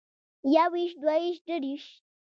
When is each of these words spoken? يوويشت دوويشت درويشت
يوويشت 0.55 0.97
دوويشت 1.01 1.43
درويشت 1.47 1.95